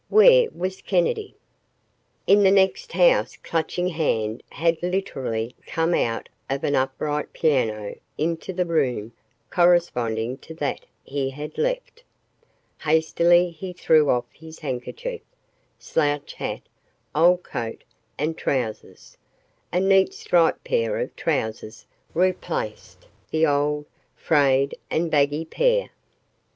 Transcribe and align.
Where 0.09 0.49
was 0.49 0.81
Kennedy? 0.81 1.35
In 2.25 2.41
the 2.41 2.49
next 2.49 2.91
house 2.93 3.37
Clutching 3.37 3.89
Hand 3.89 4.41
had 4.49 4.81
literally 4.81 5.53
come 5.67 5.93
out 5.93 6.27
of 6.49 6.63
an 6.63 6.73
upright 6.73 7.33
piano 7.33 7.95
into 8.17 8.51
the 8.51 8.65
room 8.65 9.11
corresponding 9.51 10.39
to 10.39 10.55
that 10.55 10.87
he 11.03 11.29
had 11.29 11.55
left. 11.59 12.03
Hastily 12.79 13.51
he 13.51 13.73
threw 13.73 14.09
off 14.09 14.25
his 14.33 14.57
handkerchief, 14.57 15.21
slouch 15.77 16.33
hat, 16.33 16.61
old 17.13 17.43
coat 17.43 17.83
and 18.17 18.35
trousers. 18.35 19.19
A 19.71 19.79
neat 19.79 20.15
striped 20.15 20.63
pair 20.63 20.97
of 20.97 21.15
trousers 21.15 21.85
replaced 22.15 23.05
the 23.29 23.45
old, 23.45 23.85
frayed 24.15 24.75
and 24.89 25.11
baggy 25.11 25.45
pair. 25.45 25.91